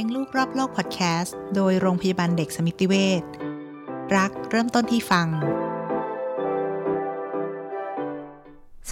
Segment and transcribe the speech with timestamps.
[0.00, 3.22] ลี้ยงลูกรอบโลกพอดแคสต์โดยโรงพยาบาลเด็กสมิติเวช
[4.16, 5.28] รักเริ่มต้นที่ฟัง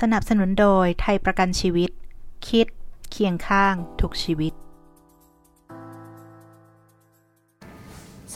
[0.00, 1.90] สนับสนุนโดยไทยประกันชีวิต
[2.48, 2.66] คิด
[3.10, 4.52] เคียงข้างทุกชีวิต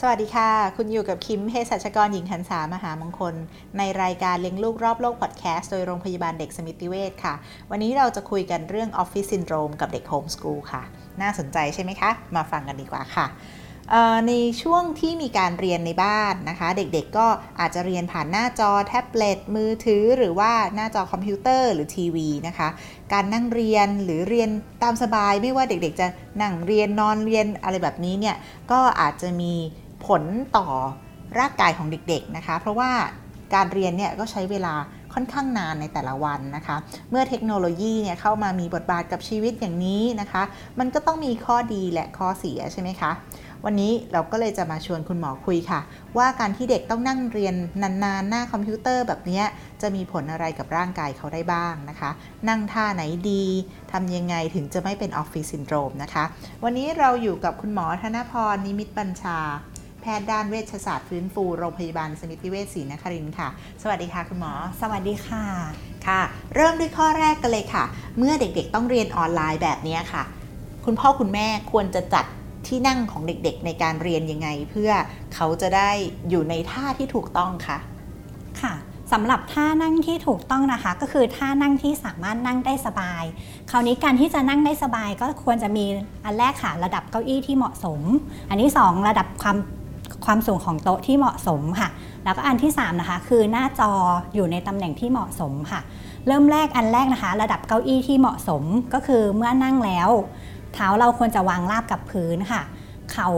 [0.05, 3.35] สวัสดีค่ะ คุณอยู่กับคิมเภสัชกรหญิงหันษามหามงคล
[3.77, 7.33] ในรายการเลี้ยงลูกรอบโลกพอดแคสต์โดยโรงพยาบาลเด็กสมิติเวชค่ะ
[7.71, 10.83] วันนี้เราจะคุยกันเรื่องออฟฟิศซินโดรมกับเด็กโฮมสกูลค่ะ
[11.21, 13.25] น่าสนใจใช่ไหมคะ มาฟังกันดีกว่าค่ะ
[14.27, 17.27] ในช่วงที่มีการเรียนในบ้านนะคะ เด็กๆก็
[17.59, 22.67] อาจจะเรียนผ่านหน้าจอแท็บเล็ตมือถือ หรือว่าหน้าจอคอมพิวเตอร์หรือทีวีนะคะ
[23.13, 24.49] การนั่งเรียนหรือเรียน
[24.83, 26.07] ตามสบาย ไม่ว่าเด็กๆ จะ
[26.41, 28.35] นั่งเรียนนอนเรียนอะไรแบบนี้เนี่ย
[28.71, 29.53] ก็อาจจะมี
[30.07, 30.23] ผล
[30.57, 30.67] ต่อ
[31.39, 32.91] ร่างกายของเด็กๆนะคะ เพราะว่า
[33.53, 34.73] การเรียนเนี่ยก็ใช้เวลา
[35.13, 36.77] ค่อนข้างนานในแต่ละวันนะคะ
[37.09, 40.43] เมื่อเทคโนโลยีเนี่ยเข้ามามีบทบาทกับชีวิตอย่างนี้นะคะ
[40.79, 43.11] มันก็ต้องมีข้อดีและข้อเสียใช่ไหมคะ
[43.65, 45.79] วันนี้เราก็เลยจะมาชวนคุณหมอคุยค่ะ
[46.17, 49.41] ว่าการที่เด็กต้องนั่งเรียนนานๆ หน้าคอมพิวเตอร์แบบนี้
[49.81, 52.09] จะมีผลอะไรกับร่างกายเขาได้บ้างนะคะ
[52.49, 53.45] นั่งท่าไหนดี
[53.91, 56.23] ทำยังไงถึงจะไม่เป็นออฟฟิศซินโดรมนะคะ
[56.63, 59.39] วันนี้เราอยู่กับคุณหมอธนพรนิมิตบัญชา
[60.03, 63.49] แพทย์ด้านเวชศาสตร์ฟื้นฟูโรงพยาบาลสมิติเวชศรีนครินทร์ค่ะ
[63.81, 65.43] สวัสดีค่ะคุณหมอ สวัสดีค่ะ
[66.07, 66.21] ค่ะ
[66.55, 67.83] เริ่มด้วยข้อแรกกันเลยค่ะ
[68.17, 70.23] เมื่อเด็กๆต้องเรียนออนไลน์แบบนี้ค่ะ
[70.85, 72.25] คุณพ่อคุณแม่ควรจะจัด
[72.67, 74.91] ที่นั่งของเด็กๆ ในการเรียนยังไง เพื่อ
[75.33, 75.89] เขาจะได้
[76.29, 77.77] อยู่ในท่าที่ถูกต้องคะ
[78.61, 78.73] ค่ะ
[79.11, 83.23] สำหรับท่านั่งที่ถูกต้องนะคะ ก็คือท่านั่งที่สามารถนั่งได้สบาย
[83.69, 85.85] คราวนี้การที่จะนั่งได้สบายก็ควรจะมี
[86.25, 88.01] อันแรกค่ะระดับเก้าอี้ที่เหมาะสม
[88.49, 89.57] อันที่2ระดับความ
[90.25, 91.89] ความสูงของโต๊ะที่เหมาะสมค่ะ
[92.23, 93.91] แล้วก็อันที่3นะคะคือหน้าจอ
[94.35, 95.81] อยู่ในตำแหน่งที่เหมาะสมค่ะ
[96.27, 100.09] เริ่มแรกอันแรกนะคะ ระดับเก้าอี้ที่เหมาะสมก็คือเมื่อนั่งแล้ว
[100.73, 102.61] เท้าเราควรจะวางราบกับพื้นค่ะ
[103.11, 103.29] เข่า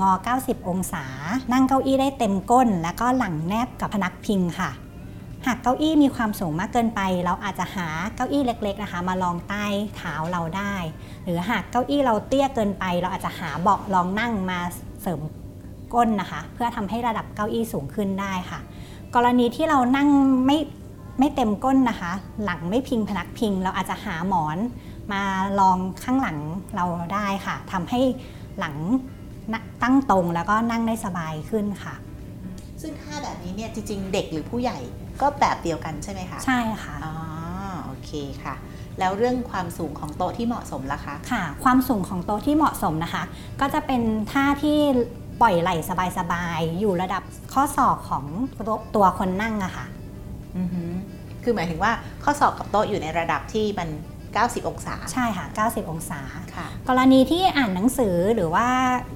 [0.00, 1.04] งอ 90 องศา
[1.52, 4.70] นั่งเก้าอี้ได้เต็มก้น แล้วก็หลังแนบกับพนักพิงค่ะ
[5.46, 9.64] หากเก้าอี้มีความสูงมากเกินไป เราอาจจะหาเก้าอี้เล็กๆนะคะ มาลองใต้
[9.96, 10.74] เท้าเราได้
[11.24, 14.58] หรือหากเก้าอี้เราเตี้ยเกินไป เราอาจจะหาเบาะรองนั่งมา
[15.02, 15.20] เสริม
[15.94, 18.60] ก้นนะคะ เพื่อทำให้ระดับเก้าอี้สูงขึ้นได้ค่ะ
[19.14, 20.08] กรณีที่เรานั่ง
[20.46, 20.58] ไม่
[21.18, 22.12] ไม่เต็มก้นนะคะ
[22.44, 24.58] หลังไม่พิงพนักพิง เราอาจจะหาหมอน
[25.12, 25.22] มา
[25.60, 26.38] ลองข้างหลัง
[26.76, 28.00] เราได้ค่ะทำให้
[28.58, 28.74] หลัง
[29.82, 31.94] ตั้งตรงแล้วก็นั่งได้สบายขึ้นค่ะ
[32.80, 34.78] ซึ่งท่าแบบนี้เนี่ยจริงๆ เด็กหรือผู้ใหญ่
[35.20, 37.14] ก็แบบเดียวกันใช่ไหมคะ ใช่ค่ะอ๋อ
[37.84, 38.10] โอเค
[38.44, 38.54] ค่ะ
[38.98, 43.22] แล้วเรื่องความสูงของโต๊ะที่เหมาะสมล่ะคะ ค่ะ ความสูงของโต๊ะที่เหมาะสมนะคะ
[43.60, 44.78] ก็จะเป็นท่าที่
[45.40, 45.76] ปล่อยไหล่
[46.18, 48.24] สบายๆ อยู่ระดับข้อศอกของ
[48.94, 49.86] ตัวคนนั่งอะค่ะ
[50.56, 50.82] อือฮึ
[51.42, 51.92] คือหมายถึงว่า
[52.24, 53.88] ข้อศอกกับโต๊ะอยู่ในระดับที่มัน
[54.36, 56.20] 90 องศา ใช่ค่ะ 90 องศา
[56.56, 58.66] ค่ะกรณีที่อ่านหนังสือหรือว่า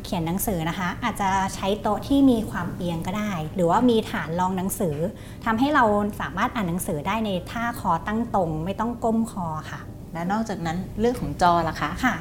[0.04, 4.96] เขียนหนังสือนะคะ อาจจะใช้โต๊ะที่มีความเอียงก็ได้ หรือว่ามีฐานรองหนังสือ
[5.44, 5.84] ทำให้เรา
[6.20, 9.80] สามารถอ่านหนังสือได้ในท่าคอตั้งตรง ไม่ต้องก้มคอค่ะ
[10.14, 12.16] และนอกจากนั้นเรื่องของจอล่ะคะค่ะ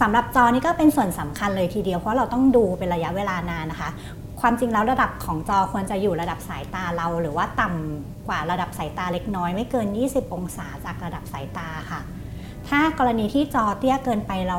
[0.00, 3.90] สำหรับจอนี่ก็เป็นส่วนสำคัญเลยทีเดียวเพราะเราต้องดูเป็นระยะเวลานานนะคะ
[4.40, 12.00] ความจริงแล้วระดับของจอควรจะอยู่ระดับสายตาเรา หรือว่าต่ำกว่าระดับสายตาเล็กน้อยไม่เกิน 20 องศาจากระดับสายตาค่ะ
[12.68, 14.58] ถ้ากรณีที่จอเตี้ยเกินไปเรา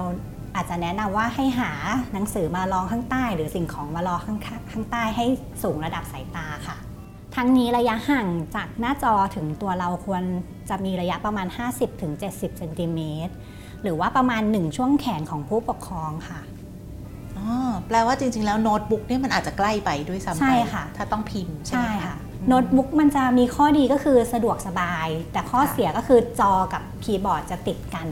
[0.56, 1.72] อาจจะแนะนำว่าให้หา
[2.14, 4.40] หนังสือมารองข้างใต้ หรือสิ่งของมารองข้าง
[4.72, 5.26] ข้างใต้ให้
[5.64, 6.78] สูงระดับสายตาค่ะ
[7.36, 10.24] ทั้งนี้ระยะห่างจากหน้าจอถึงตัวเราควร
[10.70, 11.48] จะมีระยะประมาณ
[12.04, 13.34] 50-70เซนติเมตร
[13.86, 16.42] หรือว่าประมาณ 1 ช่วงแขนของผู้ปกครองค่ะ
[17.38, 17.48] อ๋อ
[17.88, 28.08] แปลว่าจริง ๆ แล้วโน้ตบุ๊กนี่มันอาจจะใกล้ไปด้วยซ้ำไปใช่ค่ะ ถ้าต้องพิมพ์ใช่ใช่ไหมค่ะโน้ตบุ๊กมันจะมีข้อดีก็คือสะดวกสบาย แต่ข้อเสียก็คือจอกับคีย์บอร์ดจะติดกัน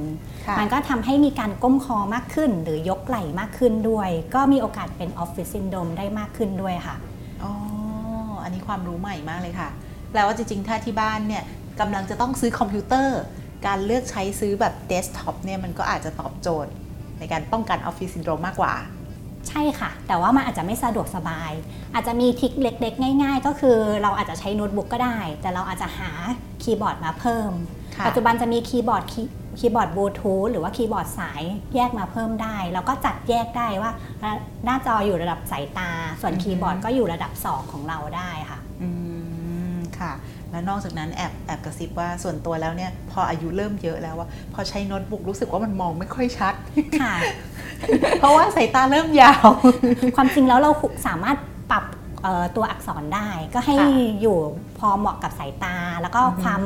[0.47, 6.95] ค่ะมันก็ทำให้มีการก้มคอมากขึ้น หรือยกไหล่มากขึ้นด้วย ก็มีโอกาสเป็นออฟฟิศซินโดรมได้มากขึ้นด้วยค่ะ
[7.43, 7.53] อ๋อ
[8.43, 9.69] อันนี้ความรู้ใหม่มากเลยค่ะ
[10.11, 11.43] แปลว่าจริง ๆ ถ้าที่บ้านเนี่ย
[11.79, 13.19] กำลังจะต้องซื้อคอมพิวเตอร์
[13.65, 16.71] การเลือกใช้ซื้อแบบเดสก์ท็อปเนี่ยมันก็อาจจะตอบโจทย์
[17.19, 18.73] ในการป้องกันออฟฟิศซินโดรมมากกว่า
[19.49, 21.51] ใช่ค่ะ แต่ว่ามันอาจจะไม่สะดวกสบาย
[21.93, 26.11] อาจจะมี trick เล็กๆ ง่าย ๆ ก็คือเราอาจจะใช้โน้ตบุ๊กก็ได้ แต่เราอาจจะหา
[26.63, 27.51] คีย์บอร์ดมาเพิ่ม
[27.95, 31.41] ค่ะปัจจุบันจะมีคีย์บอร์ดคีย์คีย์บอร์ดบลูทูธหรือว่าคีย์บอร์ดสาย
[31.75, 33.91] แยกมาเพิ่มได้ แล้วก็จัดแยกได้ว่า
[34.65, 35.89] หน้าจออยู่ระดับสายตา
[36.21, 38.89] ส่วนคีย์บอร์ดก็อยู่ระดับสองของเราได้ค่ะ อื
[39.75, 40.13] ม ค่ะ
[40.53, 46.53] แล้วนอกจากนั้นแอบแอบกระซิบว่าส่วนตัวแล้วเนี่ยพออายุเริ่มเยอะแล้วว่าพอใช้โน้ตบุ๊กรู้สึกว่ามันมองไม่ค่อยชัด
[47.01, 47.15] ค่ะ
[48.19, 49.47] เพราะว่าสายตาเริ่มยาว
[50.15, 50.71] ความจริงแล้วเรา
[51.07, 51.37] สามารถ
[51.71, 51.83] ปรับ
[52.23, 53.89] เอ่อตัวอักษรได้ ก็ให้ค่ะ
[54.21, 54.37] อยู่
[54.79, 56.61] พอเหมาะกับสายตา แล้วก็อือฮึความ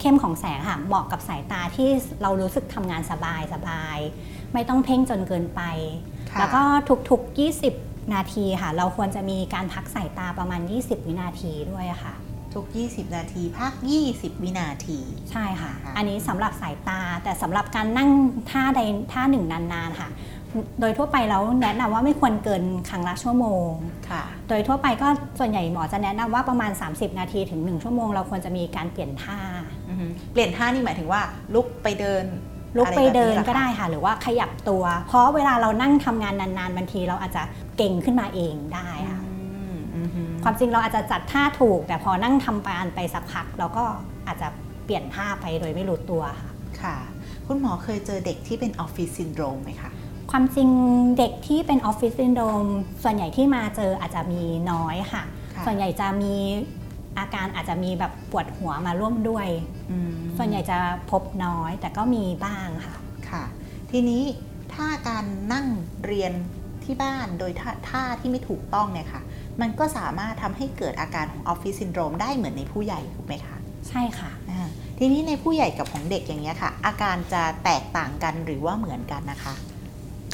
[0.00, 1.88] เข้เข้มของแสงค่ะเหมาะกับสายตาที่
[2.22, 3.98] เรารู้สึกทำงานสบายสบาย
[4.52, 5.62] ไม่ต้องเพ่งจนเกินไป
[6.38, 6.62] แล้วก็
[7.10, 7.38] ทุกๆ
[7.72, 12.14] 20 นาทีค่ะ เราควรจะมีการพักสายตาประมาณ 20 วินาทีด้วยค่ะ
[12.56, 13.72] ทุก 20 นาที พัก
[14.08, 14.98] 20 วินาที
[15.30, 18.10] ใช่ค่ะ อันนี้สำหรับสายตาแต่สำหรับการนั่ง
[18.50, 18.80] ท่าใด
[19.12, 20.10] ท่าหนึ่งนานๆค่ะ
[20.80, 23.70] โดยทั่วไปแล้วแนะนำว่าไม่ควรเกินครั้งละชั่วโมง
[24.10, 25.08] ค่ะ โดยทั่วไปก็
[25.38, 29.38] ส่วนใหญ่หมอจะแนะนำว่าประมาณ 30 นาทีถึง 1 ชั่วโมง เราควรจะมีการเปลี่ยนท่า
[30.32, 31.20] เปลี่ยนท่านี่หมายถึงว่า
[31.54, 32.24] ลุกไปเดิน
[32.76, 37.42] ลุกไปเดินก็ได้ค่ะ หรือว่าขยับตัว เพราะเวลาเรานั่งทำงานนานๆบางทีเราอาจจะ
[37.76, 39.15] เกร็งขึ้นมาเองได้ค่ะ
[40.44, 43.84] ความจริงเราอาจจะจัดท่าถูก แต่พอนั่งทำไปอันไปสักพัก เราก็
[44.26, 44.48] อาจจะ
[44.84, 46.52] เปลี่ยนท่าไปโดยไม่รู้ตัวค่ะ
[46.82, 46.96] ค่ะ
[47.46, 49.90] คุณหมอเคยเจอเด็กที่เป็นออฟฟิศซินโดรมไหมคะ
[50.30, 50.68] ความจริง
[51.18, 52.66] เด็กที่เป็นออฟฟิศซินโดรม
[53.02, 54.42] ส่วนใหญ่ที่มาเจออาจจะมี
[54.72, 55.22] น้อยค่ะ
[55.66, 56.34] ส่วนใหญ่จะมี
[57.18, 59.48] อาการอาจจะมีแบบปวดหัวมาร่วมด้วย
[60.36, 60.78] ส่วนใหญ่จะ
[61.10, 62.96] พบน้อยแต่ก็มีบ้างค่ะ
[63.30, 63.44] ค่ะ
[63.90, 64.22] ทีนี้
[64.74, 65.66] ถ้าการนั่ง
[66.06, 66.32] เรียน
[66.84, 69.22] ที่บ้านโดยท่าท่าที่ไม่ถูกต้องเนี่ยค่ะ
[69.60, 73.56] มันก็สามารถทำให้เกิดอาการของออฟฟิศซินโดรมได้เหมือนในผู้ใหญ่ถูกไหมคะ
[73.88, 74.30] ใช่ค่ะ
[74.98, 79.54] ทีนี้ในผู้ใหญ่กับของเด็กอย่างเงี้ยค่ะ อาการจะแตกต่างกันหรือว่าเหมือนกันนะคะ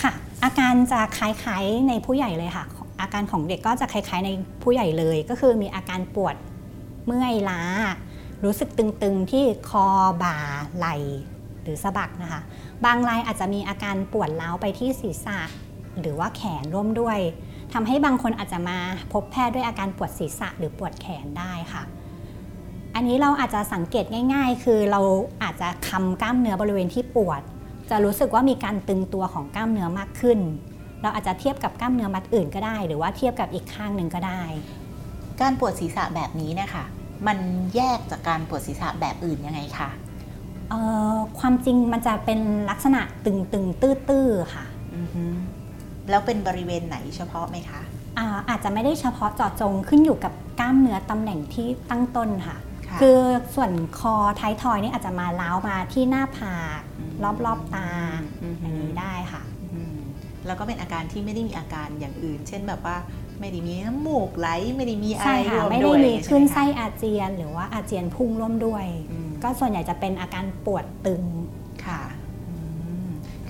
[0.02, 0.12] ค่ะ
[0.44, 2.64] อาการจะคล้ายๆในผู้ใหญ่เลยค่ะ
[3.00, 4.30] อาการของเด็กก็จะคล้าย ๆ ใน
[4.62, 6.36] ผู้ใหญ่เลย ก็คือมีอาการปวด
[7.06, 7.62] เมื่อยล้า
[8.44, 9.86] รู้สึกตึงๆที่คอ
[10.22, 10.38] บ่า
[10.76, 10.96] ไหล่
[11.62, 12.40] หรือสะบักนะคะ
[12.84, 15.38] บางรายอาจจะมีอาการปวดล้าวไปที่ศีรษะ
[16.00, 17.18] หรือว่าแขนร่วมด้วย
[17.72, 18.78] ทำให้บางคนอาจจะมา
[19.12, 21.82] พบแพทย์ด้วยอาการปวดศีรษะหรือปวดแขนได้ค่ะ
[22.94, 24.04] อันนี้เราอาจจะสังเกต
[24.34, 25.00] ง่าย ๆ คือเรา
[25.42, 27.42] อาจจะคำกล้ามเนื้อบริเวณที่ปวด
[27.90, 30.38] จะรู้สึกว่ามีการตึงตัวของกล้ามเนื้อมากขึ้น
[31.02, 34.42] เราอาจจะเทียบกับกล้ามเนื้อมัดอื่นก็ได้ หรือว่าเทียบกับอีกข้างหนึ่งก็ได้
[35.40, 36.84] การปวดศีรษะแบบนี้นะคะ
[37.26, 37.38] มัน
[37.74, 39.90] แยกจากการปวดศีรษะแบบอื่นยังไงคะ
[41.38, 42.40] ความจริงมันจะเป็น
[42.70, 44.64] ลักษณะตึงๆตื้อๆค่ะ
[46.10, 47.80] แล้วเป็นบริเวณไหนเฉพาะไหมคะ
[48.18, 52.56] อาอาจจะไม่ได้เฉพาะเจาะจงขึ้นอยู่กับกล้ามเนื้อตำแหน่งที่ตั้งต้นค่ะ
[53.00, 53.18] คือ
[53.54, 56.80] ส่วนคอท้ายทอยนี่อาจจะมาล้าวมาที่หน้าผาก
[57.44, 57.88] รอบๆตา
[58.60, 59.42] อย่างนี้ได้ค่ะ
[60.46, 62.96] แล้วก็เป็นอาการที่ไม่ได้มีอาการอย่างอื่น เช่นแบบว่า
[63.40, 68.86] ไม่ได้มีน้ำมูกไหลไม่ได้มีอะไรร่วมด้วยไม่ได้มีขึ้นไส้อาเจียน หรือว่าอาเจียนพุ่งร่วมด้วย
[69.42, 71.41] ก็ส่วนใหญ่จะเป็นอาการปวดตึงค่ะ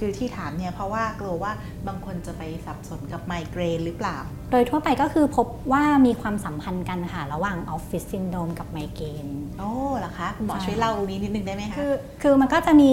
[0.05, 1.53] คือที่ถามเนี่ยเพราะว่ากลัวว่า
[1.89, 4.19] บางคนจะไปสับสนกับไมเกรนหรือเปล่า
[4.51, 9.27] โดยทั่วไปก็คือพบว่ามีความสัมพันธ์กันค่ะระหว่างออฟฟิศซินโดรมกับไมเกรน
[9.59, 12.93] โอ้เหรอคะคุณหมอช่วยเล่าตรงนี้นิดนึงได้ไหมคะคือคือมันก็จะมี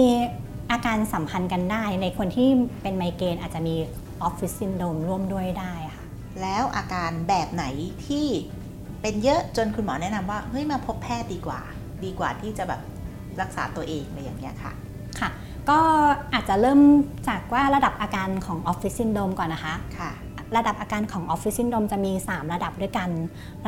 [0.72, 2.48] อาการสัมพันธ์กันได้ ในคนที่
[2.82, 3.74] เป็นไมเกรนอาจจะมี
[4.22, 6.04] ออฟฟิศซินโดรมร่วมด้วยได้ค่ะ
[6.42, 7.64] แล้วอาการแบบไหน
[8.06, 8.26] ที่
[9.02, 11.60] เป็นเยอะจนคุณหมอแนะนำว่าเฮ้ยมาพบแพทย์ดีกว่า
[12.04, 12.80] ดีกว่าที่จะแบบ
[13.40, 14.72] รักษาตัวเองอะไรอย่างเงี้ยค่ะค่ะ
[15.70, 15.80] ก็
[16.32, 16.80] อาจจะเริ่ม
[17.28, 20.10] จากว่าระดับอาการของออฟฟิศซินโดรมก่อนนะคะค่ะ
[20.56, 23.10] ระดับอาการของออฟฟิศซินโดมจะมี 3 ระดับด้วยกัน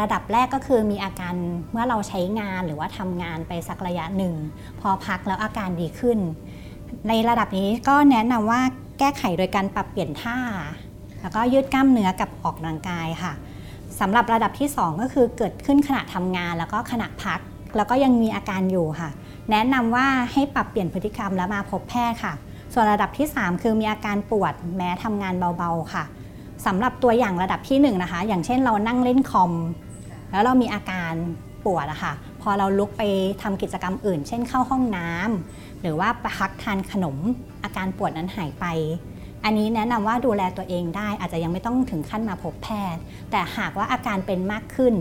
[0.01, 1.35] ระดับแรกก็คือมีอาการ
[1.73, 4.35] เมื่อเราใช้งานหรือว่าทำงานไปสักระยะหนึ่ง
[4.81, 6.19] พอพักแล้วอาการดีขึ้น
[7.09, 8.61] ในระดับนี้ก็แนะนำว่า
[8.99, 10.39] แก้ไขโดยการปรับเปลี่ยนท่า
[11.21, 13.33] แล้วก็ยืดกล้ามเนื้อกับออกกำลังกายค่ะ
[14.01, 17.41] สำหรับระดับที่ 2 ก็คือเกิดขึ้นขณะทำงานแล้วก็ขณะพัก
[17.77, 19.11] แล้วก็ยังมีอาการอยู่ค่ะ
[19.53, 22.35] แนะนำว่าให้ปรับเปลี่ยนพฤติกรรมแล้วมาพบแพทย์ค่ะ
[22.73, 26.05] ส่วนระดับที่ 3 คือมีอาการปวดแม้ทำงานเบาๆค่ะ
[26.67, 29.53] สำหรับตัวอย่างระดับที่1นะคะ อย่างเช่นเรานั่งเล่นคอม
[30.31, 31.13] แล้วเรามีอาการ
[31.65, 32.13] ปวดอะคะ่ะ
[32.43, 33.03] พอเราลุกไป
[33.43, 37.17] ทำกิจกรรมอื่น เช่นเข้าห้องน้ำหรือว่าพักทานขนม
[37.65, 38.65] อาการปวดนั้นหายไป
[39.45, 43.01] อันนี้แนะนำว่าดูแลตัวเองได้อาจจะยังไม่ต้องถึงขั้นมาพบแพทย์
[43.31, 44.95] แต่หากว่าอาการเป็นมากขึ้น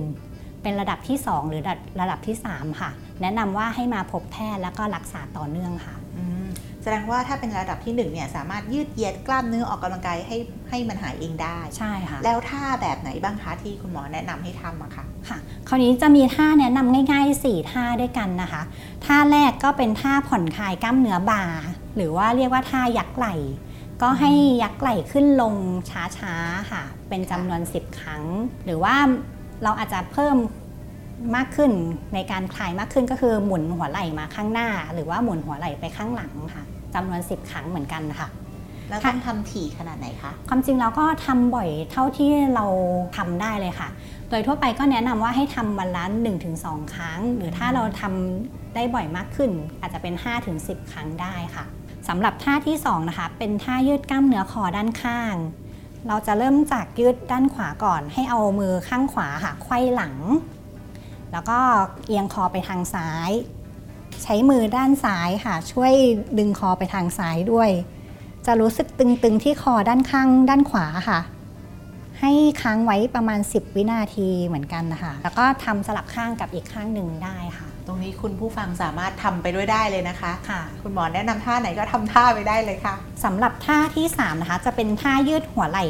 [0.61, 1.61] เป็นระดับที่ 2 หรือ
[2.01, 5.95] ระดับที่ 3 ค่ะ แนะนำว่าให้มาพบแพทย์แล้วก็รักษาต่อเนื่องค่ะ
[6.83, 10.37] แสดงว่าถ้าเป็นระดับที่1เนี่ยสามารถยืดเหยียดกล้ามเนื้อออกกำลังกายให้
[10.69, 15.37] ให้มันหายเองได้ใช่ค่ะแล้วท่าแบบไหนบ้างคะที่คุณหมอแนะนำให้ทำอะคะค่ะ
[15.67, 18.61] คราวนี้จะมีท่าแนะนำง่ายๆ 4 ท่าด้วยกันนะคะ
[19.05, 21.43] ท่าแรกก็เป็นท่าผ่อนคลายกล้ามเนื้อบ่า
[21.95, 23.35] หรือว่าเรียกว่าท่ายักไหล่
[24.01, 24.31] ก็ให้
[24.63, 25.53] ยักไหล่ขึ้นลง
[26.17, 28.23] ช้าๆค่ะ เป็นจำนวน 10 ครั้ง
[28.65, 28.95] หรือว่า
[29.63, 30.35] เราอาจจะเพิ่ม
[31.35, 31.71] มากขึ้น
[32.13, 36.63] ในการคลายมากขึ้นก็คือหมุนหัวไหล่มาข้างหน้า หรือว่าหมุนหัวไหล่ไปข้างหลังค่ะ
[36.93, 38.27] จำนวน 10 ครั้งเหมือนกันค่ะ
[38.89, 42.65] แล้วต้องทำถี่ขนาดไหนคะ ความจริงเราก็ทำบ่อยเท่าที่เรา
[43.17, 43.89] ทำได้เลยค่ะ
[44.29, 46.03] โดยทั่วไปก็แนะนำว่าให้ทำวันละ
[46.49, 50.13] 1-2 ครั้ง หรือถ้าเราทำได้บ่อยมากขึ้น อาจจะเป็น
[50.53, 51.65] 5-10 ครั้งได้ค่ะ
[52.07, 55.35] สำหรับท่าที่2นะคะ เป็นท่ายืดกล้ามเนื้อคอด้านข้าง
[56.07, 60.15] เราจะเริ่มจากยืดด้านขวาก่อน ให้เอามือข้างขวาค่ะไขว้หลัง
[61.31, 61.59] แล้วก็
[62.07, 63.31] เอียงคอไปทางซ้าย
[64.23, 65.93] ใช้มือด้านซ้ายค่ะ ช่วย
[66.37, 67.69] ดึงคอไปทางซ้ายด้วย
[68.45, 71.19] จะรู้สึกตึงๆที่คอด้านข้างด้านขวาค่ะ
[72.19, 85.85] ให้ค้างไว้ประมาณ 10 วินาทีเหมือนกันนะคะ แล้วก็ทำสลับข้างกับอีกข้างหนึ่งได้ค่ะ ตรงนี้คุณผู้ฟังสามารถทำไปด้วยได้เลยนะคะค่ะ คุณหมอแนะนำท่าไหนก็ทำท่าไปได้เลยค่ะสำหรับท่าที่ 3 นะคะ จะเป็นท่ายืดหัวไหล่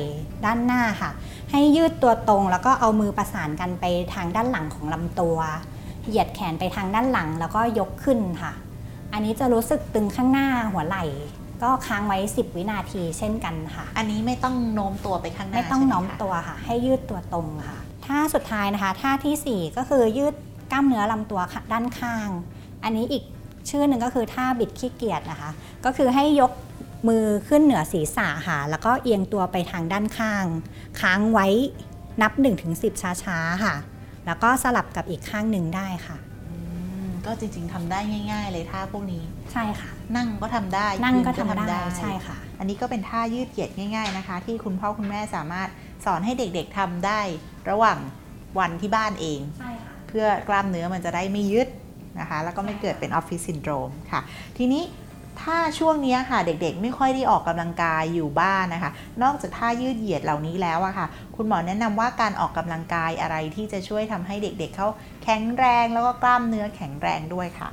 [0.46, 1.10] ด้านหน้าค่ะ
[1.52, 5.38] ให้ยืดตัวตรง แล้วก็เอามือประสานกันไปทางด้านหลังของลำตัว
[6.08, 8.54] เหยียดแขนไปทางด้านหลังแล้วก็ยกขึ้นค่ะ
[9.14, 11.06] อันนี้จะรู้สึกตึงข้างหน้าหัวไหล่
[11.64, 20.34] ก็ค้างไว้ 10 วินาทีเช่นกันค่ะ อันนี้ไม่ต้องโน้มตัวไปข้างหน้าไม่ต้องใช่หโน้มคะตัวค่ะ ให้ยืดตัวตรงค่ะ ท่าสุดท้ายนะคะ ท่าทีสี่4 ก็คือยืด
[20.72, 22.30] กล้ามเนื้อลำตัวค่ะด้านข้าง
[22.84, 23.24] อันนี้อีก
[23.70, 25.52] ชื่อหนึ่งก็คือท่าบิดขี้เกียจนะคะ
[25.86, 26.52] ก็คือให้ยก
[27.08, 30.46] มือขึ้นเหนือศีรษะค่ะ แล้วก็เอียงตัวไปทางด้านข้าง
[31.02, 31.48] ค้างไว้
[32.22, 32.32] นับ
[32.68, 33.76] 1-10 ช้าๆ ค่ะ
[34.26, 36.18] แล้วก็สลับกับอีกข้างหนึ่งได้ค่ะ
[36.50, 36.58] อื
[37.08, 38.00] มก็จริงๆทำได้
[38.32, 45.70] ง่าย ๆ เลยท่าพวกนี้ ใช่ค่ะ นั่งก็ทำได้นั่งก็ยืทำได้ใช่ค่ะ อันนี้ก็เป็นท่ายืดเหยียดง่าย ๆนะคะ ที่คุณพ่อคุณแม่สามารถ
[46.06, 47.22] สอนให้เด็กๆทำได้
[47.70, 47.98] ระหว่าง
[48.60, 51.68] วันที่บ้านเอง ใช่ค่ะ เพื่อกล้ามเนื้อมันจะได้ไม่ยึด
[52.20, 54.22] นะคะ แล้วก็ไม่เกิดเป็นออฟฟิศซินโดรมค่ะ
[54.58, 54.84] ทีนี้
[55.42, 58.92] ถ้าช่วงนี้ค่ะเด็กๆ ไม่ค่อยได้ออกกำลังกายอยู่บ้านนะคะ
[59.24, 64.88] นอกจากท่ายืดเหยียดเหล่านี้แล้วอะค่ะ คุณหมอแนะนำว่าการออกกำลังกายอะไรที่จะช่วยทำให้เด็กๆเขา
[65.24, 67.70] แข็งแรงแล้วก็กล้ามเนื้อแข็งแรงด้วยค่ะ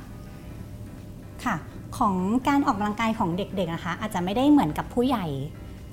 [1.43, 1.55] ค่ะ
[1.97, 2.15] ของ
[2.47, 5.25] การออกกำลังกายของเด็กๆนะคะ อาจจะไม่ได้เหมือนกับผู้ใหญ่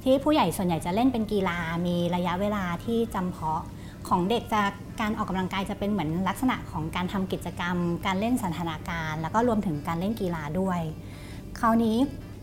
[0.03, 3.63] ที่ผู้ใหญ่ส่วนใหญ่จะเล่นเป็นกีฬามีระยะเวลาที่จำเพาะ
[4.09, 4.63] ของเด็กจะ
[5.01, 10.81] การออกกำลังกายจะเป็นเหมือนลักษณะของการทำกิจกรรม การเล่นสันทนาการ แล้วก็รวมถึงการเล่นกีฬาด้วย
[11.61, 11.97] คราวนี้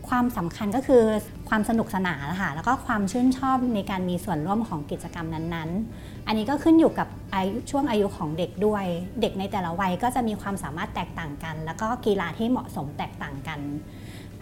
[0.08, 1.02] ความสำคัญก็คือ
[1.48, 8.84] ความสนุกสนานนะคะแล้วก็ความชื่นชอบในการมีส่วนร่วมของกิจกรรมนั้นๆ อันนี้ก็ขึ้นอยู่กับอายุช่วงอายุของเด็กด้วย
[9.20, 13.60] เด็กในแต่ละวัยก็จะมีความสามารถแตกต่างกัน แล้วก็กีฬาที่เหมาะสมแตกต่างกัน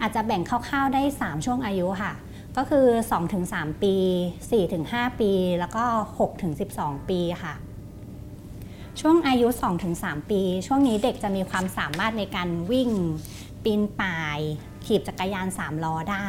[0.01, 2.13] อาจจะแบ่งคร่าวๆได้ 3 ช่วงอายุค่ะ
[2.57, 2.85] ก็คือ
[3.33, 3.95] 2-3 ปี
[4.57, 5.83] 4-5 ปี แล้วก็
[6.47, 7.53] 6-12 ปีค่ะ
[9.01, 9.47] ช่วงอายุ
[9.89, 12.89] 2-3 ปี ช่วงนี้เด็กจะมีความสามารถในการวิ่ง
[13.63, 14.39] ปีนป่าย
[14.85, 16.27] ขี่จักรยาน 3 ล้อได้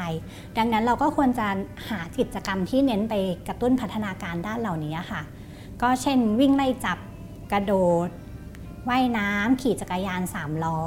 [0.57, 1.47] ดังนั้นเราก็ควรจะ
[1.88, 3.14] หากิจกรรมที่เน้นไป
[3.49, 5.23] กระตุ้นพัฒนาการด้านเหล่านี้ค่ะ
[5.83, 6.99] ก็เช่นวิ่งไล่จับ
[7.53, 7.75] กระโด
[8.07, 8.09] ด
[8.88, 10.81] ว่ายน้ำขี่จักรยาน 3 ล้อ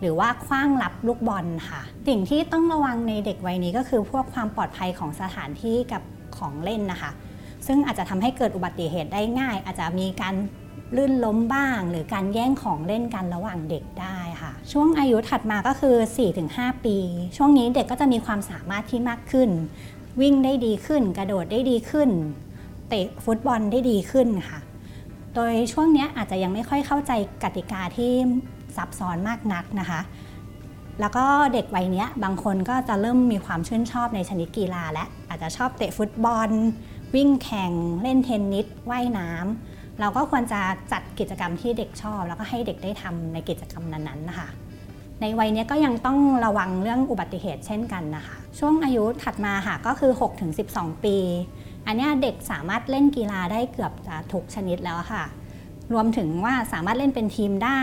[0.00, 6.02] หรือว่าคว้างรับลูกบอลค่ะ สิ่งที่ต้องระวังในเด็กวัยนี้ก็คือพวกความปลอดภัยของสถานที่กับ
[6.36, 7.10] ของเล่นนะคะ
[7.66, 10.34] ซึ่งอาจจะทำให้เกิดอุบัติเหตุได้ง่าย อาจจะมีการ
[10.96, 14.17] ลื่นล้มบ้าง หรือการแย่งของเล่นกันระหว่างเด็กได้
[14.72, 15.96] ช่วงอายุถัดมาก็คือ
[16.40, 16.96] 4-5 ปี
[17.36, 19.50] ช่วงนี้เด็กก็จะมีความสามารถที่มากขึ้น
[20.20, 22.10] วิ่งได้ดีขึ้น กระโดดได้ดีขึ้น
[22.88, 24.60] เตะฟุตบอลได้ดีขึ้นค่ะ
[25.34, 27.12] โดยช่วงนี้อาจจะยังไม่ค่อยเข้าใจ
[27.44, 28.12] กติกาที่
[28.76, 30.00] ซับซ้อนมากนักนะคะ
[31.00, 36.48] แล้วก็เด็กวัยนี้บางคนก็จะเริ่มมีความชื่นชอบในชนิดกีฬาและอาจจะชอบเตะฟุตบอล
[37.14, 37.72] วิ่งแข่ง
[38.02, 39.67] เล่นเทนนิสว่ายน้ำ
[40.00, 40.60] เราก็ควรจะ
[40.92, 44.48] จัดกิจกรรมที่เด็กชอบ แล้วก็ให้เด็กได้ทำในกิจกรรมนั้นๆนะคะ
[45.20, 50.12] ในวัยนี้ก็ยังต้องระวังเรื่องอุบัติเหตุเช่นกันนะคะ ช่วงอายุถัดมาค่ะก็คือ
[50.58, 51.16] 6-12 ปี
[51.86, 55.24] อันนี้เด็กสามารถเล่นกีฬาได้เกือบจะทุกชนิดแล้วค่ะ
[55.92, 57.82] รวมถึงว่าสามารถเล่นเป็นทีมได้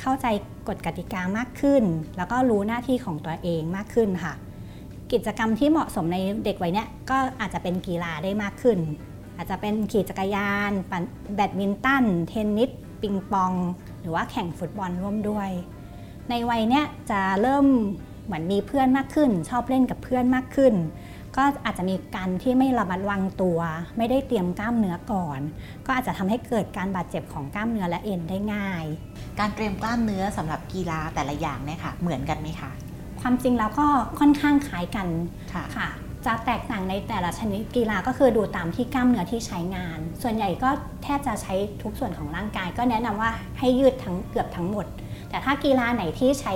[0.00, 0.26] เข้าใจ
[0.68, 1.84] กฎกติกามากขึ้น
[2.16, 4.34] แล้วก็รู้หน้าที่ของตัวเองมากขึ้นค่ะ
[5.12, 8.78] กิจกรรมที่เหมาะสมในเด็กวัยนี้ก็อาจจะเป็นกีฬาได้มากขึ้น
[9.36, 11.02] อาจจะเป็นขี่จักรยานปั่น
[11.34, 12.70] แบดมินตัน เทนนิส
[13.02, 13.52] ปิงปอง
[14.00, 15.50] หรือว่าแข่งฟุตบอลร่วมด้วย
[16.30, 17.66] ในวัยเนี้ยจะเริ่ม
[18.24, 20.74] เหมือนมีเพื่อนมากขึ้น ชอบเล่นกับเพื่อนมากขึ้น
[21.36, 23.58] ก็อาจจะมีการที่ไม่ระมัดระวังตัว
[23.96, 25.40] ไม่ได้เตรียมกล้ามเนื้อก่อน
[25.86, 28.84] ก็อาจจะทำให้เกิดการบาดเจ็บของกล้ามเนื้อและเอ็นได้ง่าย
[29.40, 32.70] การเตรียมกล้ามเนื้อสำหรับกีฬาแต่ละอย่างเนี่ยค่ะ เหมือนกันไหมคะ
[33.20, 33.86] ความจริงแล้วก็
[34.20, 35.08] ค่อนข้างคล้ายกัน
[35.54, 35.88] ค่ะค่ะ
[36.26, 40.70] จะแตกต่างในแต่ละชนิดกีฬาก็คือดูตามที่กล้ามเนื้อที่ใช้งาน ส่วนใหญ่ก็
[41.02, 44.86] แทบจะใช้ทุกส่วนของร่างกาย ก็แนะนำว่าให้ยืดทั้งเกือบทั้งหมด
[45.28, 46.54] แต่ถ้ากีฬาไหนที่ใช้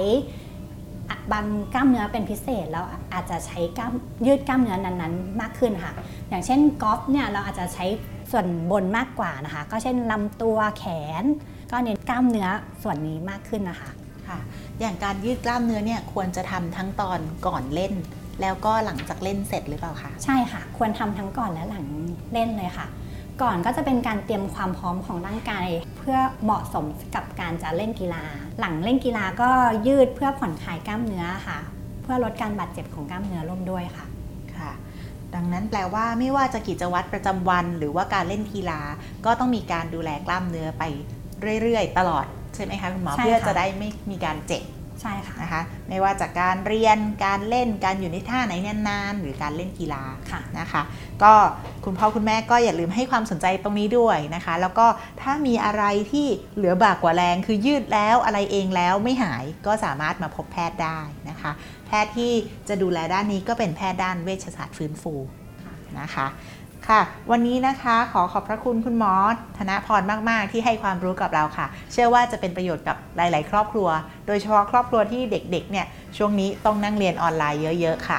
[1.32, 2.84] บางกล้ามเนื้อเป็นพิเศษแล้ว
[3.14, 3.92] อาจจะใช้กล้าม
[4.26, 5.94] ยืดกล้ามเนื้อนั้นๆ มากขึ้นค่ะ
[6.28, 7.86] อย่างเช่นกอล์ฟเนี่ยเราอาจจะใช้
[8.30, 10.84] ส่วนบนมากกว่านะคะ ก็เช่นลำตัวแข
[11.22, 11.24] น
[11.70, 12.48] ก็เน้นกล้ามเนื้อ
[12.82, 13.90] ส่วนนี้มากขึ้นนะคะ
[14.28, 14.38] ค่ะ
[14.80, 17.92] อย่างการยืดกล้ามเนื้อเนี่ยควรจะทำทั้งตอนก่อนเล่น
[18.42, 21.86] แล้วก็หลังจากเล่นเสร็จหรือเปล่าคะใช่ค่ะ ควรทำทั้งก่อนและหลัง
[22.32, 22.86] เล่นเลยค่ะ
[23.42, 25.68] ก่อนก็จะเป็นการเตรียมความพร้อมของร่างกาย
[25.98, 28.24] เพื่อเหมาะสมกับการจะเล่นกีฬา
[28.60, 29.50] หลังเล่นกีฬาก็
[29.86, 31.58] ยืดเพื่อผ่อนคลายกล้ามเนื้อค่ะ
[32.02, 34.06] เพื่อลดการบาดเจ็บของกล้ามเนื้อร่วมด้วยค่ะ
[34.56, 34.70] ค่ะ
[35.34, 38.80] ดังนั้นแปลว่าไม่ว่าจะกิจวัตรประจำวัน หรือว่าการเล่นกีฬา
[39.24, 40.82] ก็ต้องมีการดูแลกล้ามเนื้อไป
[41.62, 44.62] เรื่อยๆ ตลอดใช่ไหมคะคุณหมอใช่ค่ะเพื่อจะได้ไม่มีการเจ็บ
[45.02, 50.82] ใช่ค่ะนะคะไม่ว่าจากการเรียนการเล่นการอยู่ในท่าไหนนานๆหรือการเล่นกีฬาค่ะนะคะ
[51.22, 51.32] ก็
[51.84, 54.86] คุณพ่อคุณแม่ก็อย่าลืมให้ความสนใจตรงนี้ด้วยนะคะ แล้วก็
[55.22, 56.26] ถ้ามีอะไรที่
[56.56, 61.52] เหลือบากกว่าแรงคือยืดแล้วอะไรเองแล้วไม่หายก็สามารถมาพบแพทย์ได้นะคะ
[61.86, 62.32] แพทย์ที่
[62.68, 65.14] จะดูแลด้านนี้ก็เป็นแพทย์ด้านเวชศาสตร์ฟื้นฟู
[66.00, 66.26] นะคะ
[66.90, 69.12] ค่ะ วันนี้นะคะขอขอบพระคุณคุณหมอ
[69.58, 73.88] ธนพรมาก ๆ ที่ให้ความรู้กับเราค่ะ เชื่อว่าจะเป็นประโยชน์กับหลาย ๆ ครอบครัว
[74.26, 78.18] โดยเฉพาะครอบครัวที่เด็ก ๆ เนี่ยช่วงนี้ต้องนั่งเรียนออนไลน์เยอะ ๆ ค่ะ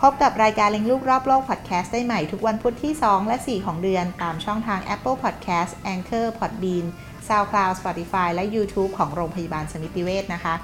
[0.00, 6.86] พบกับรายการเลี้ยงลูกรอบโลกพอดแคสต์ได้ใหม่ทุกวันพุธที่ 2 และ 4 ของเดือนตามช่องทาง Apple Podcast Anchor Podbean
[7.28, 10.54] SoundCloud Spotify และ YouTube ของโรงพยาบาลสมิติเวชนะคะ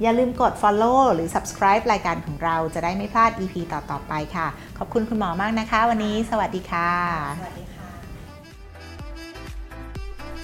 [0.00, 4.46] อย่าลืมกด follow หรือ subscribe รายการของเราจะได้ไม่พลาด EP ต่อ ๆ ไปค่ะ
[4.78, 6.90] ขอบคุณคุณหมอมากนะคะ วันนี้สวัสดีค่ะ
[7.38, 7.88] สวัสดีค่ะ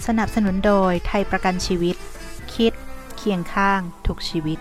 [0.06, 1.96] สนับสนุนโดยไทยประกันชีวิต
[2.54, 2.72] คิด
[3.16, 4.58] เคียงข้าง ทุกชีวิต